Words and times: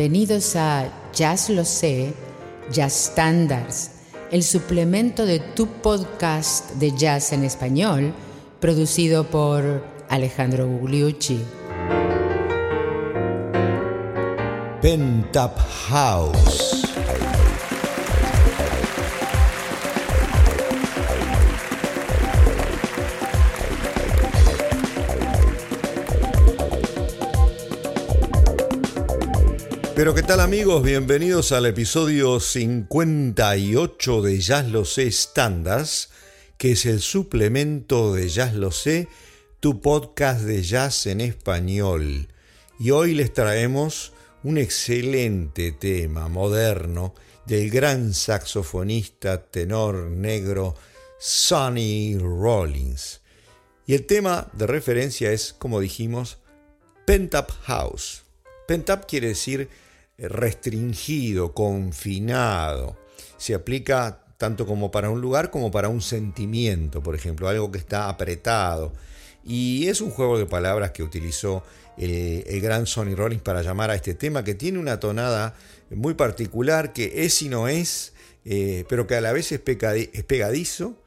Bienvenidos 0.00 0.56
a 0.56 0.90
Jazz 1.12 1.50
Lo 1.50 1.62
Sé, 1.62 2.14
Jazz 2.72 3.10
Standards, 3.10 3.90
el 4.30 4.42
suplemento 4.42 5.26
de 5.26 5.40
tu 5.40 5.66
podcast 5.66 6.70
de 6.76 6.96
jazz 6.96 7.34
en 7.34 7.44
español, 7.44 8.14
producido 8.60 9.24
por 9.24 9.84
Alejandro 10.08 10.66
Gugliucci. 10.66 11.42
Pentap 14.80 15.58
House. 15.90 16.89
Pero 30.00 30.14
qué 30.14 30.22
tal 30.22 30.40
amigos, 30.40 30.82
bienvenidos 30.82 31.52
al 31.52 31.66
episodio 31.66 32.40
58 32.40 34.22
de 34.22 34.40
Jazz 34.40 34.66
Lo 34.70 34.86
Sé 34.86 35.12
Standards, 35.12 36.08
que 36.56 36.72
es 36.72 36.86
el 36.86 37.00
suplemento 37.00 38.14
de 38.14 38.30
Jazz 38.30 38.54
Lo 38.54 38.70
Sé, 38.70 39.08
tu 39.60 39.82
podcast 39.82 40.40
de 40.40 40.62
jazz 40.62 41.04
en 41.04 41.20
español. 41.20 42.28
Y 42.78 42.92
hoy 42.92 43.12
les 43.12 43.34
traemos 43.34 44.14
un 44.42 44.56
excelente 44.56 45.70
tema 45.72 46.28
moderno 46.28 47.12
del 47.44 47.68
gran 47.68 48.14
saxofonista 48.14 49.50
tenor 49.50 50.06
negro 50.12 50.76
Sonny 51.18 52.16
Rollins. 52.16 53.20
Y 53.84 53.92
el 53.92 54.06
tema 54.06 54.48
de 54.54 54.66
referencia 54.66 55.30
es, 55.30 55.52
como 55.52 55.78
dijimos, 55.78 56.38
Pentap 57.04 57.50
House. 57.64 58.22
Pentap 58.66 59.04
quiere 59.06 59.28
decir 59.28 59.68
restringido, 60.20 61.54
confinado. 61.54 62.96
Se 63.36 63.54
aplica 63.54 64.24
tanto 64.36 64.66
como 64.66 64.90
para 64.90 65.10
un 65.10 65.20
lugar 65.20 65.50
como 65.50 65.70
para 65.70 65.88
un 65.88 66.00
sentimiento, 66.00 67.02
por 67.02 67.14
ejemplo, 67.14 67.48
algo 67.48 67.70
que 67.70 67.78
está 67.78 68.08
apretado. 68.08 68.92
Y 69.44 69.88
es 69.88 70.00
un 70.00 70.10
juego 70.10 70.38
de 70.38 70.46
palabras 70.46 70.92
que 70.92 71.02
utilizó 71.02 71.62
el, 71.96 72.60
gran 72.60 72.86
Sonny 72.86 73.14
Rollins 73.14 73.42
para 73.42 73.62
llamar 73.62 73.90
a 73.90 73.94
este 73.94 74.14
tema, 74.14 74.44
que 74.44 74.54
tiene 74.54 74.78
una 74.78 75.00
tonada 75.00 75.54
muy 75.90 76.14
particular, 76.14 76.92
que 76.92 77.24
es 77.24 77.42
y 77.42 77.48
no 77.48 77.68
es, 77.68 78.14
eh, 78.44 78.84
pero 78.88 79.06
que 79.06 79.14
a 79.16 79.20
la 79.20 79.32
vez 79.32 79.52
es 79.52 79.60
pegadizo 79.60 81.02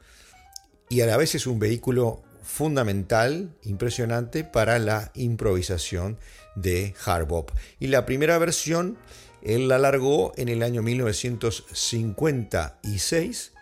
y 0.88 1.00
a 1.00 1.06
la 1.06 1.16
vez 1.16 1.34
es 1.34 1.46
un 1.46 1.58
vehículo 1.58 2.22
fundamental, 2.42 3.50
impresionante 3.64 4.44
para 4.44 4.78
la 4.78 5.10
improvisación 5.14 6.18
de 6.54 6.94
hard 7.04 7.26
bop. 7.26 7.50
Y 7.78 7.88
la 7.88 8.06
primera 8.06 8.38
versión 8.38 8.96
él 9.44 9.68
la 9.68 9.78
largó 9.78 10.32
en 10.36 10.48
el 10.48 10.62
año 10.62 10.82
1956 10.82 13.52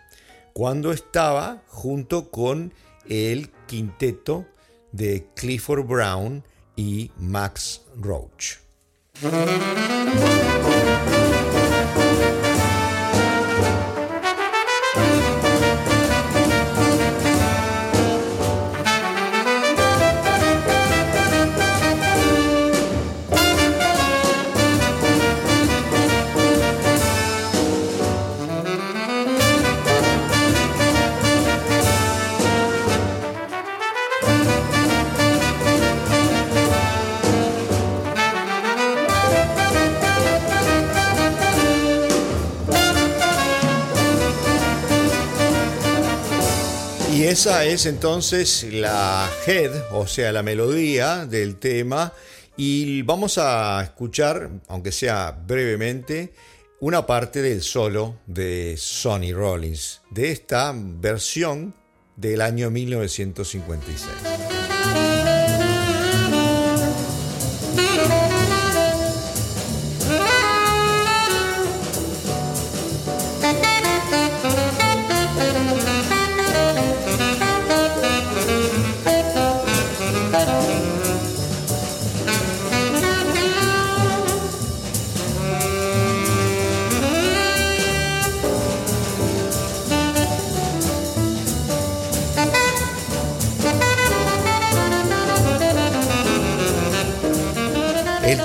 cuando 0.53 0.93
estaba 0.93 1.61
junto 1.67 2.31
con 2.31 2.73
el 3.09 3.49
quinteto 3.67 4.45
de 4.93 5.27
Clifford 5.35 5.85
Brown 5.85 6.45
y 6.77 7.11
Max 7.17 7.81
Roach. 7.99 8.59
Esa 47.43 47.65
es 47.65 47.85
entonces 47.87 48.63
la 48.71 49.29
head, 49.45 49.69
o 49.91 50.07
sea, 50.07 50.31
la 50.31 50.43
melodía 50.43 51.25
del 51.25 51.57
tema. 51.57 52.13
Y 52.55 53.01
vamos 53.01 53.37
a 53.37 53.83
escuchar, 53.83 54.49
aunque 54.69 54.93
sea 54.93 55.37
brevemente, 55.45 56.31
una 56.79 57.05
parte 57.05 57.41
del 57.41 57.61
solo 57.61 58.19
de 58.27 58.75
Sonny 58.77 59.33
Rollins, 59.33 59.99
de 60.09 60.31
esta 60.31 60.73
versión 60.73 61.75
del 62.15 62.39
año 62.39 62.71
1956. 62.71 65.12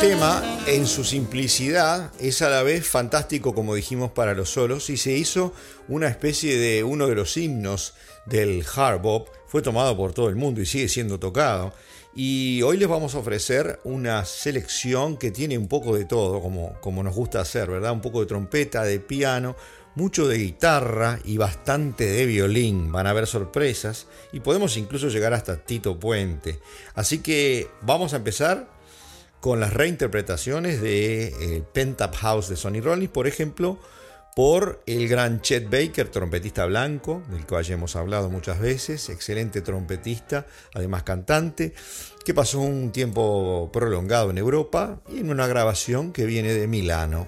Tema, 0.00 0.42
en 0.68 0.86
su 0.86 1.02
simplicidad, 1.02 2.12
es 2.20 2.42
a 2.42 2.48
la 2.48 2.62
vez 2.62 2.86
fantástico, 2.86 3.52
como 3.52 3.74
dijimos, 3.74 4.12
para 4.12 4.34
los 4.34 4.50
solos, 4.50 4.90
y 4.90 4.96
se 4.96 5.12
hizo 5.12 5.52
una 5.88 6.06
especie 6.06 6.56
de 6.56 6.84
uno 6.84 7.08
de 7.08 7.16
los 7.16 7.36
himnos 7.36 7.94
del 8.24 8.64
hard 8.76 9.00
bop. 9.00 9.28
Fue 9.48 9.60
tomado 9.60 9.96
por 9.96 10.12
todo 10.12 10.28
el 10.28 10.36
mundo 10.36 10.60
y 10.60 10.66
sigue 10.66 10.88
siendo 10.88 11.18
tocado. 11.18 11.72
Y 12.14 12.62
hoy 12.62 12.76
les 12.76 12.86
vamos 12.88 13.16
a 13.16 13.18
ofrecer 13.18 13.80
una 13.82 14.24
selección 14.24 15.16
que 15.16 15.32
tiene 15.32 15.58
un 15.58 15.66
poco 15.66 15.96
de 15.96 16.04
todo, 16.04 16.40
como, 16.40 16.74
como 16.80 17.02
nos 17.02 17.16
gusta 17.16 17.40
hacer, 17.40 17.68
¿verdad? 17.68 17.90
Un 17.90 18.00
poco 18.00 18.20
de 18.20 18.26
trompeta, 18.26 18.84
de 18.84 19.00
piano, 19.00 19.56
mucho 19.96 20.28
de 20.28 20.38
guitarra 20.38 21.18
y 21.24 21.38
bastante 21.38 22.06
de 22.06 22.24
violín. 22.24 22.92
Van 22.92 23.08
a 23.08 23.10
haber 23.10 23.26
sorpresas 23.26 24.06
y 24.32 24.40
podemos 24.40 24.76
incluso 24.76 25.08
llegar 25.08 25.34
hasta 25.34 25.56
Tito 25.64 25.98
Puente. 25.98 26.60
Así 26.94 27.18
que 27.18 27.68
vamos 27.82 28.12
a 28.12 28.18
empezar 28.18 28.77
con 29.40 29.60
las 29.60 29.72
reinterpretaciones 29.72 30.80
de 30.80 31.26
eh, 31.26 31.62
Pentap 31.72 32.14
House 32.16 32.48
de 32.48 32.56
Sonny 32.56 32.80
Rollins, 32.80 33.10
por 33.10 33.26
ejemplo, 33.26 33.78
por 34.34 34.82
el 34.86 35.08
gran 35.08 35.40
Chet 35.40 35.68
Baker, 35.68 36.08
trompetista 36.08 36.64
blanco, 36.66 37.22
del 37.28 37.44
que 37.44 37.60
ya 37.62 37.74
hemos 37.74 37.96
hablado 37.96 38.30
muchas 38.30 38.60
veces, 38.60 39.08
excelente 39.08 39.62
trompetista, 39.62 40.46
además 40.74 41.02
cantante, 41.02 41.74
que 42.24 42.34
pasó 42.34 42.60
un 42.60 42.92
tiempo 42.92 43.70
prolongado 43.72 44.30
en 44.30 44.38
Europa 44.38 45.00
y 45.08 45.18
en 45.18 45.30
una 45.30 45.46
grabación 45.46 46.12
que 46.12 46.24
viene 46.24 46.54
de 46.54 46.68
Milano. 46.68 47.26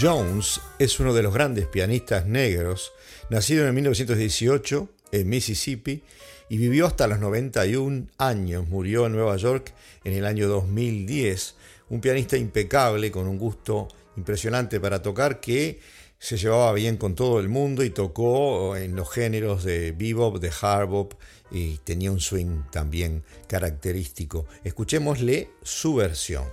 Jones 0.00 0.60
es 0.78 1.00
uno 1.00 1.12
de 1.12 1.24
los 1.24 1.34
grandes 1.34 1.66
pianistas 1.66 2.24
negros, 2.24 2.92
nacido 3.30 3.66
en 3.66 3.74
1918 3.74 4.88
en 5.10 5.28
Mississippi 5.28 6.02
y 6.48 6.56
vivió 6.56 6.86
hasta 6.86 7.08
los 7.08 7.18
91 7.18 8.06
años. 8.16 8.68
Murió 8.68 9.06
en 9.06 9.12
Nueva 9.12 9.36
York 9.36 9.74
en 10.04 10.12
el 10.12 10.24
año 10.24 10.46
2010. 10.46 11.56
Un 11.88 12.00
pianista 12.00 12.36
impecable 12.36 13.10
con 13.10 13.26
un 13.26 13.38
gusto 13.38 13.88
impresionante 14.16 14.78
para 14.78 15.02
tocar 15.02 15.40
que 15.40 15.80
se 16.16 16.36
llevaba 16.36 16.72
bien 16.74 16.96
con 16.96 17.16
todo 17.16 17.40
el 17.40 17.48
mundo 17.48 17.82
y 17.82 17.90
tocó 17.90 18.76
en 18.76 18.94
los 18.94 19.10
géneros 19.10 19.64
de 19.64 19.90
bebop, 19.90 20.38
de 20.38 20.52
hard 20.60 20.88
bop 20.88 21.14
y 21.50 21.78
tenía 21.78 22.12
un 22.12 22.20
swing 22.20 22.62
también 22.70 23.24
característico. 23.48 24.46
Escuchémosle 24.62 25.50
su 25.64 25.96
versión. 25.96 26.44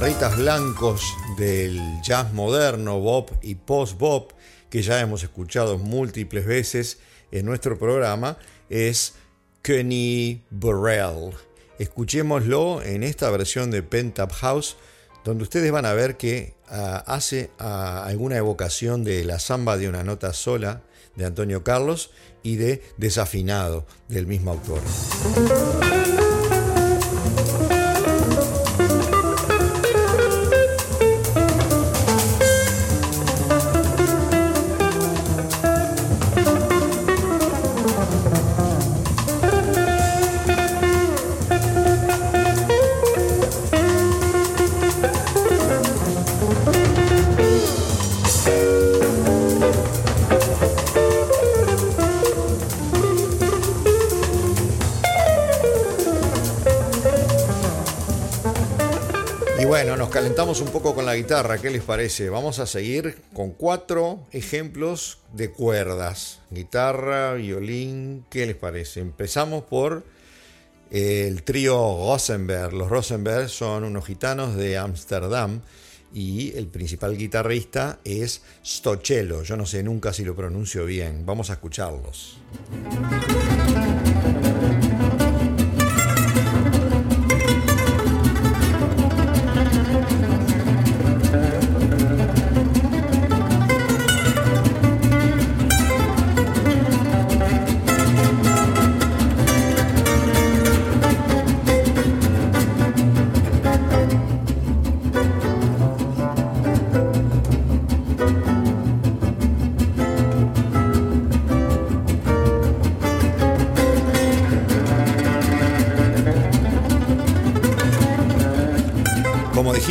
Blancos 0.00 1.16
del 1.36 1.80
jazz 2.02 2.32
moderno, 2.32 2.98
bop 2.98 3.30
y 3.42 3.54
post-bop, 3.54 4.32
que 4.68 4.82
ya 4.82 5.00
hemos 5.00 5.22
escuchado 5.22 5.78
múltiples 5.78 6.46
veces 6.46 6.98
en 7.30 7.46
nuestro 7.46 7.78
programa, 7.78 8.36
es 8.68 9.14
Kenny 9.62 10.42
Burrell. 10.50 11.32
Escuchémoslo 11.78 12.82
en 12.82 13.04
esta 13.04 13.30
versión 13.30 13.70
de 13.70 13.84
Pentap 13.84 14.32
House, 14.32 14.76
donde 15.24 15.44
ustedes 15.44 15.70
van 15.70 15.86
a 15.86 15.92
ver 15.92 16.16
que 16.16 16.54
ah, 16.68 17.04
hace 17.06 17.50
ah, 17.60 18.04
alguna 18.04 18.36
evocación 18.36 19.04
de 19.04 19.24
la 19.24 19.38
samba 19.38 19.76
de 19.76 19.88
una 19.88 20.02
nota 20.02 20.32
sola 20.32 20.82
de 21.14 21.24
Antonio 21.24 21.62
Carlos 21.62 22.10
y 22.42 22.56
de 22.56 22.82
Desafinado 22.96 23.86
del 24.08 24.26
mismo 24.26 24.50
autor. 24.50 24.80
Calentamos 60.14 60.60
un 60.60 60.68
poco 60.68 60.94
con 60.94 61.06
la 61.06 61.16
guitarra, 61.16 61.58
¿qué 61.58 61.70
les 61.70 61.82
parece? 61.82 62.30
Vamos 62.30 62.60
a 62.60 62.66
seguir 62.66 63.16
con 63.32 63.50
cuatro 63.50 64.28
ejemplos 64.30 65.18
de 65.32 65.50
cuerdas. 65.50 66.38
Guitarra, 66.50 67.34
violín, 67.34 68.24
¿qué 68.30 68.46
les 68.46 68.54
parece? 68.54 69.00
Empezamos 69.00 69.64
por 69.64 70.04
el 70.92 71.42
trío 71.42 71.74
Rosenberg. 71.74 72.74
Los 72.74 72.90
Rosenberg 72.90 73.48
son 73.48 73.82
unos 73.82 74.06
gitanos 74.06 74.54
de 74.54 74.78
Ámsterdam 74.78 75.62
y 76.12 76.56
el 76.56 76.68
principal 76.68 77.16
guitarrista 77.16 77.98
es 78.04 78.42
Stochelo. 78.64 79.42
Yo 79.42 79.56
no 79.56 79.66
sé 79.66 79.82
nunca 79.82 80.12
si 80.12 80.24
lo 80.24 80.36
pronuncio 80.36 80.84
bien. 80.84 81.26
Vamos 81.26 81.50
a 81.50 81.54
escucharlos. 81.54 82.38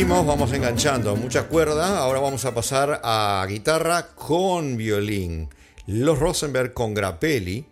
Vamos 0.08 0.52
enganchando 0.52 1.16
muchas 1.16 1.44
cuerdas. 1.44 1.90
Ahora 1.90 2.20
vamos 2.20 2.44
a 2.44 2.54
pasar 2.54 3.00
a 3.02 3.44
guitarra 3.48 4.08
con 4.14 4.76
violín. 4.76 5.48
Los 5.86 6.18
Rosenberg 6.18 6.74
con 6.74 6.92
Grappelli, 6.94 7.64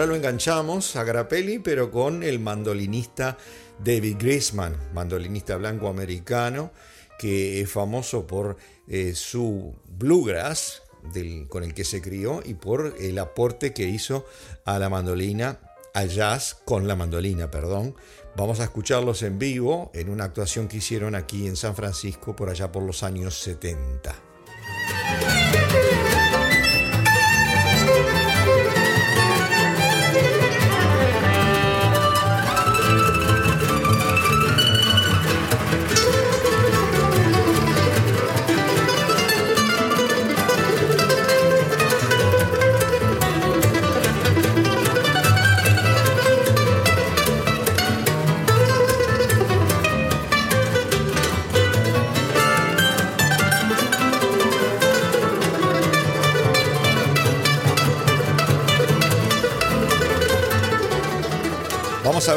Ahora 0.00 0.12
lo 0.12 0.16
enganchamos 0.16 0.96
a 0.96 1.04
Grappelli, 1.04 1.58
pero 1.58 1.90
con 1.90 2.22
el 2.22 2.40
mandolinista 2.40 3.36
David 3.84 4.16
Grisman, 4.18 4.74
mandolinista 4.94 5.58
blanco 5.58 5.88
americano, 5.88 6.72
que 7.18 7.60
es 7.60 7.70
famoso 7.70 8.26
por 8.26 8.56
eh, 8.88 9.12
su 9.14 9.74
bluegrass, 9.86 10.80
con 11.50 11.64
el 11.64 11.74
que 11.74 11.84
se 11.84 12.00
crió, 12.00 12.40
y 12.42 12.54
por 12.54 12.94
el 12.98 13.18
aporte 13.18 13.74
que 13.74 13.82
hizo 13.82 14.24
a 14.64 14.78
la 14.78 14.88
mandolina, 14.88 15.60
al 15.92 16.08
jazz 16.08 16.56
con 16.64 16.88
la 16.88 16.96
mandolina, 16.96 17.50
perdón. 17.50 17.94
Vamos 18.38 18.60
a 18.60 18.64
escucharlos 18.64 19.22
en 19.22 19.38
vivo 19.38 19.90
en 19.92 20.08
una 20.08 20.24
actuación 20.24 20.66
que 20.66 20.78
hicieron 20.78 21.14
aquí 21.14 21.46
en 21.46 21.56
San 21.56 21.76
Francisco 21.76 22.34
por 22.34 22.48
allá 22.48 22.72
por 22.72 22.84
los 22.84 23.02
años 23.02 23.38
70. 23.40 24.29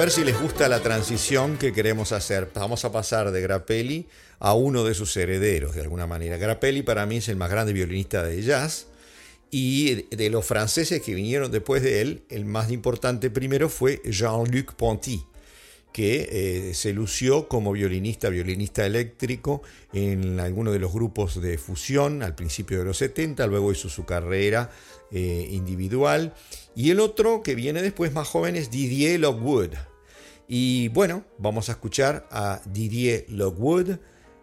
Ver 0.03 0.11
si 0.11 0.25
les 0.25 0.37
gusta 0.37 0.67
la 0.67 0.81
transición 0.81 1.57
que 1.57 1.71
queremos 1.71 2.11
hacer. 2.11 2.51
Vamos 2.53 2.83
a 2.83 2.91
pasar 2.91 3.31
de 3.31 3.39
Grappelli 3.39 4.05
a 4.39 4.53
uno 4.53 4.83
de 4.83 4.93
sus 4.95 5.15
herederos, 5.15 5.75
de 5.75 5.81
alguna 5.81 6.07
manera. 6.07 6.35
Grappelli 6.35 6.81
para 6.81 7.05
mí 7.05 7.17
es 7.17 7.29
el 7.29 7.37
más 7.37 7.49
grande 7.49 7.71
violinista 7.71 8.21
de 8.21 8.41
jazz. 8.41 8.87
Y 9.49 10.13
de 10.13 10.29
los 10.29 10.45
franceses 10.45 11.01
que 11.01 11.15
vinieron 11.15 11.53
después 11.53 11.81
de 11.81 12.01
él, 12.01 12.23
el 12.27 12.43
más 12.43 12.69
importante 12.69 13.29
primero 13.29 13.69
fue 13.69 14.01
Jean-Luc 14.03 14.73
Ponty, 14.73 15.23
que 15.93 16.27
eh, 16.69 16.73
se 16.73 16.91
lució 16.91 17.47
como 17.47 17.71
violinista, 17.71 18.27
violinista 18.27 18.85
eléctrico 18.85 19.61
en 19.93 20.41
alguno 20.41 20.73
de 20.73 20.79
los 20.79 20.91
grupos 20.91 21.41
de 21.41 21.57
fusión 21.57 22.23
al 22.23 22.35
principio 22.35 22.79
de 22.79 22.83
los 22.83 22.97
70, 22.97 23.47
luego 23.47 23.71
hizo 23.71 23.87
su 23.87 24.03
carrera 24.03 24.69
eh, 25.11 25.47
individual. 25.49 26.33
Y 26.75 26.91
el 26.91 26.99
otro 26.99 27.41
que 27.41 27.55
viene 27.55 27.81
después 27.81 28.11
más 28.11 28.27
joven 28.27 28.57
es 28.57 28.69
Didier 28.69 29.21
Lockwood. 29.21 29.92
Y 30.47 30.89
bueno, 30.89 31.23
vamos 31.37 31.69
a 31.69 31.73
escuchar 31.73 32.27
a 32.31 32.61
Didier 32.65 33.25
Lockwood 33.29 33.97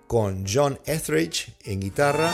con 0.06 0.44
John 0.46 0.78
Etheridge 0.86 1.54
en 1.64 1.80
guitarra. 1.80 2.32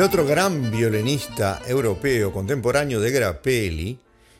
Otro 0.00 0.24
gran 0.24 0.70
violinista 0.70 1.60
europeo 1.66 2.32
contemporáneo 2.32 3.00
de 3.00 3.10
Grappelli, 3.10 3.98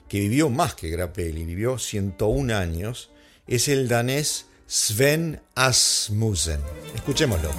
que 0.09 0.21
vivió 0.21 0.49
más 0.49 0.75
que 0.75 0.89
Grappelli, 0.89 1.45
vivió 1.45 1.79
101 1.79 2.55
años, 2.57 3.11
es 3.47 3.69
el 3.69 3.89
danés 3.89 4.47
Sven 4.67 5.43
Asmussen. 5.55 6.61
Escuchémoslo. 6.95 7.51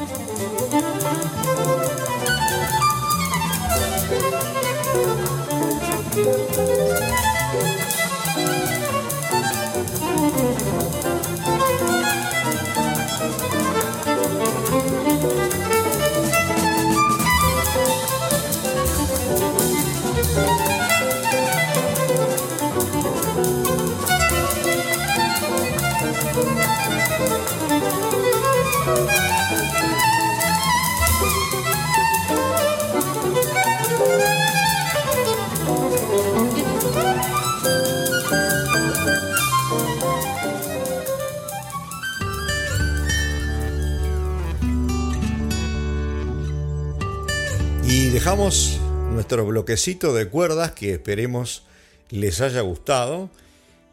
Bloquecito 49.42 50.14
de 50.14 50.30
cuerdas 50.30 50.72
que 50.72 50.94
esperemos 50.94 51.64
les 52.10 52.40
haya 52.42 52.62
gustado 52.62 53.30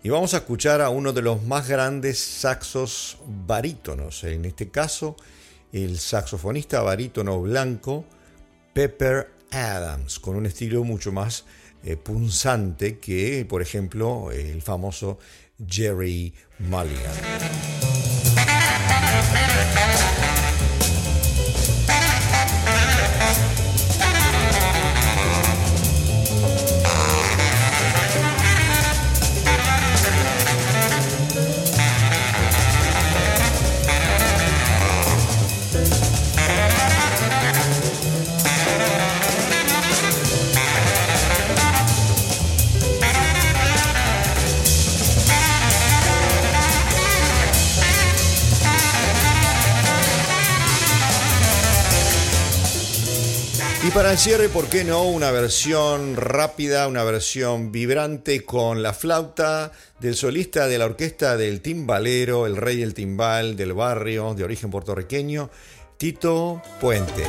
y 0.02 0.10
vamos 0.10 0.34
a 0.34 0.38
escuchar 0.38 0.82
a 0.82 0.90
uno 0.90 1.12
de 1.12 1.22
los 1.22 1.42
más 1.42 1.68
grandes 1.68 2.18
saxos 2.18 3.18
barítonos, 3.46 4.24
en 4.24 4.44
este 4.44 4.68
caso 4.68 5.16
el 5.72 5.98
saxofonista 5.98 6.82
barítono 6.82 7.40
blanco 7.40 8.04
Pepper 8.74 9.30
Adams, 9.50 10.18
con 10.18 10.36
un 10.36 10.46
estilo 10.46 10.84
mucho 10.84 11.10
más 11.10 11.44
eh, 11.82 11.96
punzante 11.96 12.98
que, 12.98 13.46
por 13.48 13.62
ejemplo, 13.62 14.30
el 14.30 14.60
famoso 14.60 15.18
Jerry 15.66 16.34
Mulligan. 16.58 17.14
Para 54.10 54.18
el 54.18 54.24
cierre, 54.24 54.48
¿por 54.48 54.66
qué 54.66 54.82
no? 54.82 55.04
Una 55.04 55.30
versión 55.30 56.16
rápida, 56.16 56.88
una 56.88 57.04
versión 57.04 57.70
vibrante 57.70 58.44
con 58.44 58.82
la 58.82 58.92
flauta 58.92 59.70
del 60.00 60.16
solista 60.16 60.66
de 60.66 60.78
la 60.78 60.86
orquesta 60.86 61.36
del 61.36 61.60
timbalero, 61.60 62.44
el 62.46 62.56
rey 62.56 62.78
del 62.78 62.92
timbal 62.92 63.54
del 63.54 63.72
barrio 63.72 64.34
de 64.34 64.42
origen 64.42 64.68
puertorriqueño, 64.68 65.48
Tito 65.96 66.60
Puente. 66.80 67.22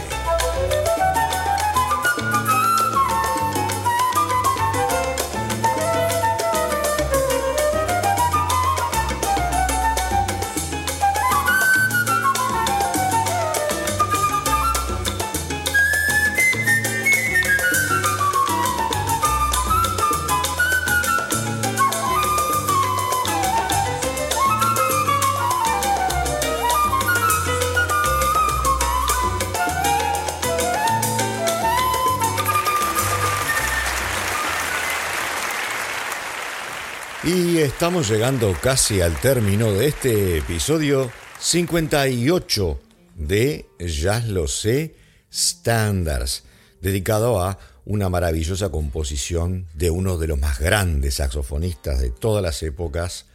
Estamos 37.34 38.10
llegando 38.10 38.54
casi 38.62 39.00
al 39.00 39.18
término 39.22 39.72
de 39.72 39.88
este 39.88 40.40
episodio 40.40 41.10
58 41.40 42.80
de 43.16 43.68
Jazz 43.80 44.28
Lo 44.28 44.50
Sé 44.50 44.96
Standards, 45.32 46.44
dedicado 46.82 47.42
a 47.42 47.58
una 47.86 48.10
maravillosa 48.10 48.68
composición 48.70 49.66
de 49.74 49.90
uno 49.90 50.18
de 50.18 50.28
los 50.28 50.40
más 50.40 50.60
grandes 50.60 51.16
saxofonistas 51.16 52.02
de 52.02 52.12
todas 52.12 52.44
las 52.44 52.62
épocas 52.64 53.28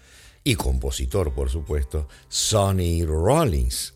y 0.44 0.56
compositor, 0.56 1.32
por 1.32 1.48
supuesto, 1.48 2.06
Sonny 2.28 3.02
Rollins. 3.06 3.94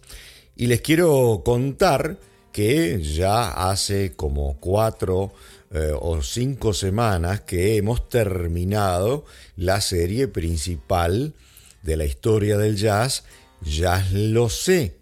Y 0.57 0.69
les 0.69 0.81
quiero 0.81 1.43
contar 1.45 2.19
que 2.53 3.03
ya 3.03 3.71
hace 3.71 4.13
como 4.13 4.57
cuatro 4.59 5.33
eh, 5.73 5.93
o 5.95 6.21
cinco 6.23 6.73
semanas 6.75 7.43
que 7.43 7.77
hemos 7.77 8.09
terminado 8.09 9.25
la 9.57 9.81
serie 9.81 10.27
principal 10.27 11.35
de 11.83 11.97
la 11.97 12.05
historia 12.05 12.59
del 12.59 12.77
jazz, 12.77 13.25
Jazz 13.63 14.13
Lo 14.13 14.49
Sé, 14.49 14.97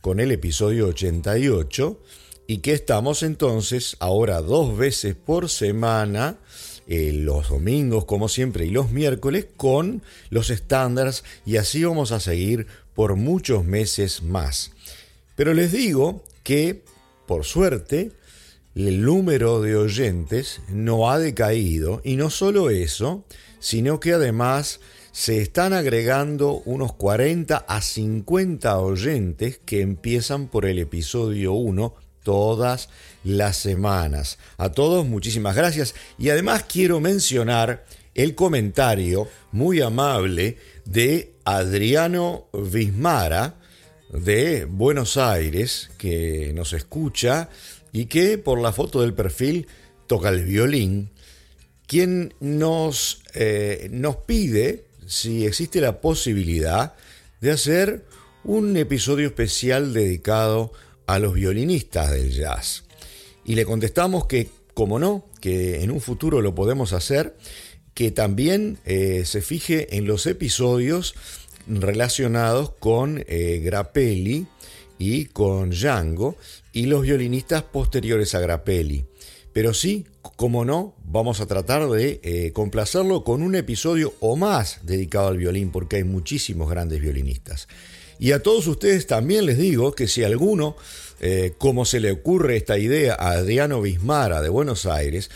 con 0.00 0.20
el 0.20 0.30
episodio 0.32 0.88
88, 0.88 1.98
y 2.46 2.58
que 2.58 2.72
estamos 2.72 3.22
entonces 3.22 3.96
ahora 4.00 4.42
dos 4.42 4.76
veces 4.76 5.14
por 5.14 5.48
semana, 5.48 6.36
eh, 6.86 7.12
los 7.14 7.48
domingos 7.48 8.04
como 8.04 8.28
siempre 8.28 8.66
y 8.66 8.70
los 8.70 8.90
miércoles, 8.90 9.46
con 9.56 10.02
los 10.28 10.50
estándares, 10.50 11.24
y 11.46 11.56
así 11.56 11.84
vamos 11.84 12.12
a 12.12 12.20
seguir 12.20 12.66
por 12.94 13.16
muchos 13.16 13.64
meses 13.64 14.22
más. 14.22 14.72
Pero 15.36 15.54
les 15.54 15.72
digo 15.72 16.22
que, 16.42 16.84
por 17.26 17.44
suerte, 17.44 18.12
el 18.74 19.02
número 19.02 19.60
de 19.60 19.76
oyentes 19.76 20.60
no 20.68 21.10
ha 21.10 21.18
decaído 21.18 22.00
y 22.04 22.16
no 22.16 22.30
solo 22.30 22.70
eso, 22.70 23.24
sino 23.60 24.00
que 24.00 24.12
además 24.12 24.80
se 25.12 25.42
están 25.42 25.74
agregando 25.74 26.62
unos 26.64 26.94
40 26.94 27.56
a 27.56 27.80
50 27.82 28.78
oyentes 28.78 29.60
que 29.64 29.82
empiezan 29.82 30.48
por 30.48 30.64
el 30.64 30.78
episodio 30.78 31.52
1 31.52 31.94
todas 32.22 32.88
las 33.24 33.56
semanas. 33.58 34.38
A 34.56 34.70
todos 34.70 35.06
muchísimas 35.06 35.54
gracias 35.54 35.94
y 36.18 36.30
además 36.30 36.64
quiero 36.66 36.98
mencionar 37.00 37.84
el 38.14 38.34
comentario 38.34 39.28
muy 39.52 39.80
amable 39.80 40.56
de 40.84 41.34
Adriano 41.44 42.46
Vismara 42.52 43.56
de 44.12 44.66
Buenos 44.66 45.16
Aires, 45.16 45.90
que 45.98 46.52
nos 46.54 46.72
escucha 46.74 47.48
y 47.92 48.06
que 48.06 48.38
por 48.38 48.60
la 48.60 48.72
foto 48.72 49.00
del 49.00 49.14
perfil 49.14 49.66
toca 50.06 50.28
el 50.28 50.44
violín, 50.44 51.10
quien 51.86 52.34
nos, 52.40 53.22
eh, 53.34 53.88
nos 53.90 54.16
pide 54.16 54.84
si 55.06 55.46
existe 55.46 55.80
la 55.80 56.00
posibilidad 56.00 56.94
de 57.40 57.50
hacer 57.50 58.04
un 58.44 58.76
episodio 58.76 59.26
especial 59.26 59.92
dedicado 59.92 60.72
a 61.06 61.18
los 61.18 61.34
violinistas 61.34 62.10
del 62.10 62.32
jazz. 62.32 62.84
Y 63.44 63.54
le 63.54 63.64
contestamos 63.64 64.26
que, 64.26 64.48
como 64.74 64.98
no, 64.98 65.26
que 65.40 65.82
en 65.82 65.90
un 65.90 66.00
futuro 66.00 66.40
lo 66.40 66.54
podemos 66.54 66.92
hacer, 66.92 67.36
que 67.94 68.10
también 68.10 68.78
eh, 68.84 69.24
se 69.26 69.42
fije 69.42 69.96
en 69.96 70.06
los 70.06 70.26
episodios 70.26 71.14
relacionados 71.66 72.72
con 72.78 73.24
eh, 73.26 73.60
Grappelli 73.64 74.46
y 74.98 75.26
con 75.26 75.70
Django 75.70 76.36
y 76.72 76.86
los 76.86 77.02
violinistas 77.02 77.62
posteriores 77.62 78.34
a 78.34 78.40
Grappelli. 78.40 79.04
Pero 79.52 79.74
sí, 79.74 80.06
como 80.36 80.64
no, 80.64 80.94
vamos 81.04 81.40
a 81.40 81.46
tratar 81.46 81.88
de 81.88 82.20
eh, 82.22 82.52
complacerlo 82.52 83.22
con 83.22 83.42
un 83.42 83.54
episodio 83.54 84.14
o 84.20 84.36
más 84.36 84.80
dedicado 84.82 85.28
al 85.28 85.38
violín, 85.38 85.70
porque 85.70 85.96
hay 85.96 86.04
muchísimos 86.04 86.70
grandes 86.70 87.00
violinistas. 87.00 87.68
Y 88.18 88.32
a 88.32 88.42
todos 88.42 88.66
ustedes 88.66 89.06
también 89.06 89.46
les 89.46 89.58
digo 89.58 89.92
que 89.92 90.08
si 90.08 90.24
alguno, 90.24 90.76
eh, 91.20 91.54
como 91.58 91.84
se 91.84 92.00
le 92.00 92.12
ocurre 92.12 92.56
esta 92.56 92.78
idea 92.78 93.14
a 93.14 93.32
Adriano 93.32 93.82
Bismara 93.82 94.40
de 94.40 94.48
Buenos 94.48 94.86
Aires, 94.86 95.30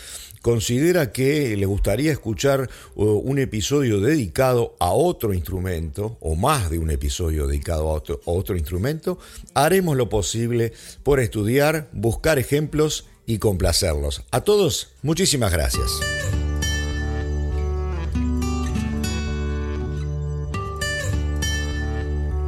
considera 0.47 1.11
que 1.11 1.57
le 1.57 1.67
gustaría 1.67 2.13
escuchar 2.13 2.71
uh, 2.95 3.05
un 3.05 3.41
episodio 3.41 3.99
dedicado 4.01 4.77
a 4.79 4.93
otro 4.93 5.35
instrumento, 5.35 6.19
o 6.21 6.37
más 6.37 6.71
de 6.71 6.79
un 6.79 6.93
episodio 6.93 7.49
dedicado 7.49 7.91
a 7.91 8.31
otro 8.31 8.57
instrumento, 8.57 9.19
haremos 9.55 9.97
lo 9.97 10.09
posible 10.09 10.73
por 11.03 11.19
estudiar, 11.19 11.89
buscar 11.93 12.39
ejemplos 12.39 13.09
y 13.27 13.39
complacerlos. 13.39 14.23
A 14.31 14.43
todos, 14.43 14.91
muchísimas 15.03 15.51
gracias. 15.51 15.91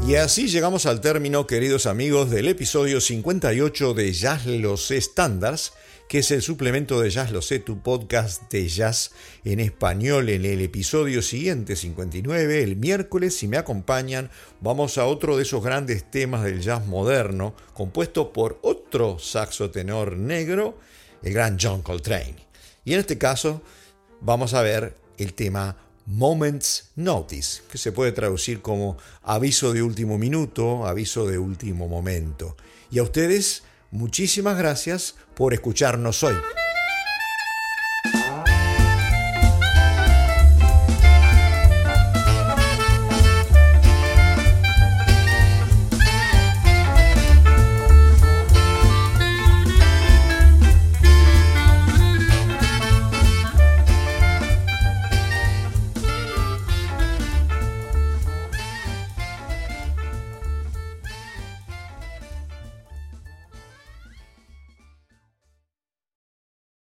Y 0.08 0.14
así 0.16 0.48
llegamos 0.48 0.86
al 0.86 1.02
término, 1.02 1.46
queridos 1.46 1.84
amigos, 1.84 2.30
del 2.30 2.48
episodio 2.48 2.98
58 2.98 3.92
de 3.92 4.10
Jazz 4.14 4.46
Los 4.46 4.88
Standards, 4.90 5.74
que 6.08 6.20
es 6.20 6.30
el 6.30 6.40
suplemento 6.40 6.98
de 7.02 7.10
Jazz 7.10 7.30
Lo 7.30 7.42
Sé, 7.42 7.58
tu 7.58 7.82
podcast 7.82 8.50
de 8.50 8.66
jazz 8.68 9.10
en 9.44 9.60
español. 9.60 10.30
En 10.30 10.46
el 10.46 10.62
episodio 10.62 11.20
siguiente, 11.20 11.76
59, 11.76 12.62
el 12.62 12.76
miércoles, 12.76 13.36
si 13.36 13.48
me 13.48 13.58
acompañan, 13.58 14.30
vamos 14.62 14.96
a 14.96 15.04
otro 15.04 15.36
de 15.36 15.42
esos 15.42 15.62
grandes 15.62 16.10
temas 16.10 16.42
del 16.42 16.62
jazz 16.62 16.86
moderno, 16.86 17.54
compuesto 17.74 18.32
por 18.32 18.58
otro 18.62 19.18
saxo 19.18 19.70
tenor 19.70 20.16
negro, 20.16 20.78
el 21.22 21.34
gran 21.34 21.58
John 21.60 21.82
Coltrane. 21.82 22.36
Y 22.82 22.94
en 22.94 23.00
este 23.00 23.18
caso, 23.18 23.60
vamos 24.22 24.54
a 24.54 24.62
ver 24.62 24.96
el 25.18 25.34
tema 25.34 25.76
Moments 26.08 26.90
Notice, 26.96 27.60
que 27.70 27.76
se 27.76 27.92
puede 27.92 28.12
traducir 28.12 28.62
como 28.62 28.96
aviso 29.22 29.74
de 29.74 29.82
último 29.82 30.16
minuto, 30.16 30.86
aviso 30.86 31.26
de 31.26 31.36
último 31.38 31.86
momento. 31.86 32.56
Y 32.90 32.98
a 32.98 33.02
ustedes, 33.02 33.62
muchísimas 33.90 34.56
gracias 34.56 35.16
por 35.34 35.52
escucharnos 35.52 36.22
hoy. 36.22 36.34